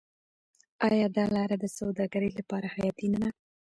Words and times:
آیا 0.89 1.07
دا 1.17 1.25
لاره 1.35 1.55
د 1.59 1.65
سوداګرۍ 1.77 2.29
لپاره 2.39 2.67
حیاتي 2.75 3.07
نه 3.13 3.19
ده؟ 3.23 3.29